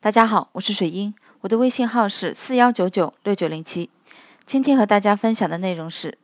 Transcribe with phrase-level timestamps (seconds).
[0.00, 3.90] 大家好，我是水英，我的微信号是四幺九九六九零七。
[4.46, 6.18] 今天和大家分享的内容是，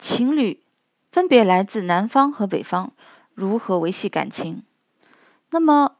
[0.00, 0.60] 情侣
[1.12, 2.90] 分别来自南方和北方，
[3.34, 4.64] 如何维系感情？
[5.48, 5.92] 那么，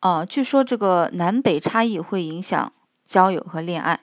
[0.00, 2.72] 啊，据说这个南北差异会影响
[3.04, 4.00] 交友和恋爱。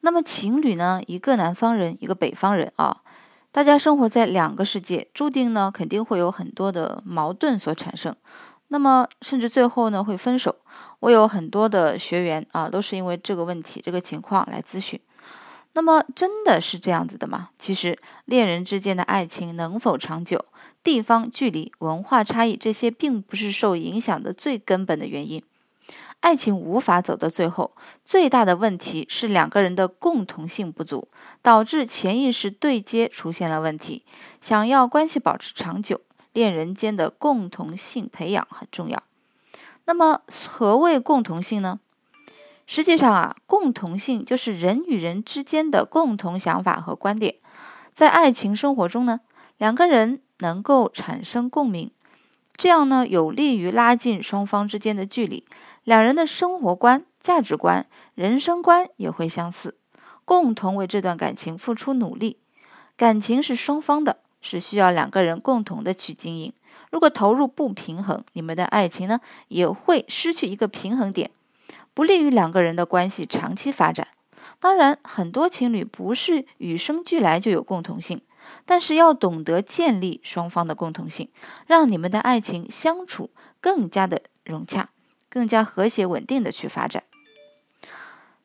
[0.00, 3.02] 那么情侣呢，一个南方人，一个北方人啊，
[3.50, 8.14] 大家生活在两个世界，注定呢肯定会有很多的矛盾所产生。
[8.68, 10.56] 那么甚至最后呢会分手。
[11.00, 15.00] 我有很多的学员啊，都是因为这个问题、这个情况来咨询。
[15.72, 17.50] 那么真的是这样子的吗？
[17.58, 20.44] 其实恋人之间的爱情能否长久，
[20.82, 25.44] 地方距离、文化差异这些并不是受影响的最根本的原因。
[26.20, 31.06] 爱情无法走到最后，最大的问题是两个人的共同性不足，
[31.42, 34.04] 导致潜意识对接出现了问题。
[34.40, 36.00] 想要关系保持长久，
[36.38, 39.02] 恋人间的共同性培养很重要。
[39.84, 41.80] 那么，何谓共同性呢？
[42.68, 47.34] 实际上啊，共同性就是人与人之间的共同想法和观点。
[47.96, 49.18] 在爱情生活中呢，
[49.56, 51.90] 两个人能够产生共鸣，
[52.56, 55.44] 这样呢，有利于拉近双方之间的距离。
[55.82, 59.74] 两人的生活观、价值观、人生观也会相似，
[60.24, 62.36] 共同为这段感情付出努力。
[62.96, 64.18] 感情是双方的，
[64.48, 66.52] 是需要两个人共同的去经营。
[66.90, 71.30] 如果投入不平衡，你们的爱情呢也会失去一个平衡点，
[71.94, 74.08] 不利于两个人的关系长期发展。
[74.60, 78.22] 当然，很多情侣不是与生俱来就有共同性，
[78.64, 81.28] 但是要懂得建立双方的共同性，
[81.66, 84.88] 让你们的爱情相处更加的融洽。
[85.30, 87.02] 更加和谐稳定的去发展。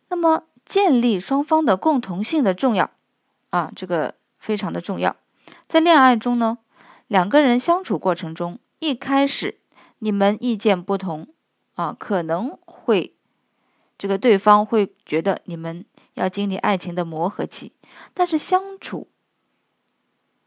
[0.09, 2.91] 那么，建立双方的共同性的重要
[3.51, 5.15] 啊，这个非常的重要。
[5.67, 6.57] 在恋爱中呢，
[7.07, 9.59] 两个人相处过程中，一开始
[9.99, 11.27] 你们意见不同
[11.75, 13.13] 啊，可能会
[13.97, 17.71] 这个对方会觉得你们要经历爱情的磨合期。
[18.13, 19.07] 但是相处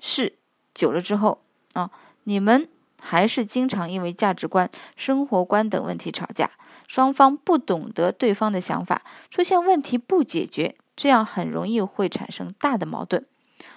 [0.00, 0.38] 是
[0.74, 1.42] 久了之后
[1.72, 1.90] 啊，
[2.24, 2.68] 你们。
[2.98, 6.50] 还是经常因为价值观、生活观等问题吵架，
[6.88, 13.26] 双方不懂得对方的想法，出现问题不解决，这样很容易会产生大的矛盾。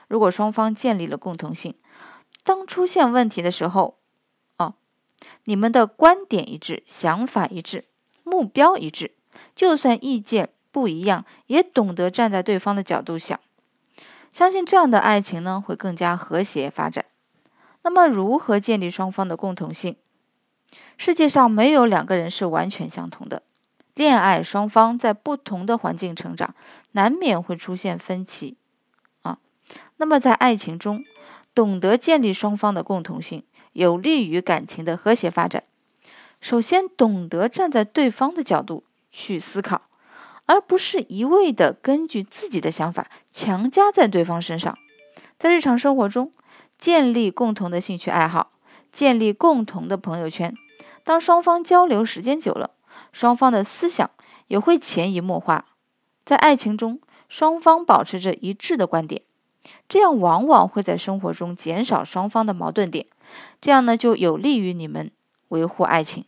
[0.09, 1.75] 如果双方建立了共同性，
[2.43, 3.97] 当出现问题的时候，
[4.57, 4.73] 哦，
[5.45, 7.85] 你们的观点一致、想法一致、
[8.23, 9.11] 目标一致，
[9.55, 13.39] 就算意见不一样，也懂得站在对方的角度想，
[14.33, 17.05] 相信这样的爱情呢，会更加和谐发展。
[17.83, 19.95] 那么，如何建立双方的共同性？
[20.97, 23.43] 世界上没有两个人是完全相同的。
[23.93, 26.55] 恋爱双方在不同的环境成长，
[26.91, 28.57] 难免会出现分歧。
[29.97, 31.05] 那么，在爱情中，
[31.53, 33.43] 懂得建立双方的共同性，
[33.73, 35.63] 有利于感情的和谐发展。
[36.41, 39.81] 首先，懂得站在对方的角度去思考，
[40.45, 44.77] 而不是一味的根据自己的想法强加在对方身上。
[45.37, 46.31] 在日常生活中，
[46.77, 48.51] 建立共同的兴趣爱好，
[48.91, 50.55] 建立共同的朋友圈。
[51.03, 52.71] 当双方交流时间久了，
[53.11, 54.11] 双方的思想
[54.47, 55.65] 也会潜移默化。
[56.25, 59.23] 在爱情中，双方保持着一致的观点，
[59.87, 63.07] 这样往往会在生活中减少双方的矛盾点。
[63.61, 65.11] 这样呢，就有利于你们
[65.47, 66.25] 维护爱情。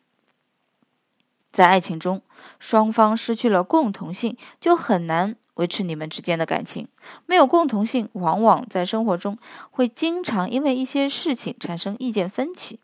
[1.52, 2.22] 在爱情中，
[2.60, 5.36] 双方失去了共同性，就很难。
[5.56, 6.88] 维持你们之间的感情，
[7.26, 9.38] 没有共同性，往往在生活中
[9.70, 12.80] 会经常因为一些事情产生意见分歧，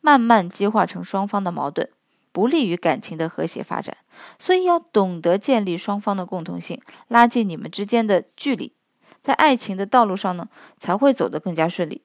[0.00, 1.90] 慢慢激化成双方的矛盾，
[2.30, 3.96] 不利于感情的和谐发展。
[4.38, 8.72] 所以要懂得建立双方的共同性，拉近你们之间的距离，
[9.26, 10.48] 在爱情的道路上呢，
[10.78, 12.02] 才会走得更加顺利。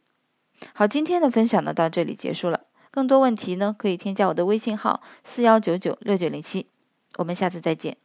[0.74, 6.66] 好，今天的分享呢到这里结束了，更多问题呢可以添加我的微信号四幺九九六九零七，
[7.18, 7.98] 我们下次再见。